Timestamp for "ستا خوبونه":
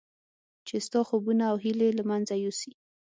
0.85-1.43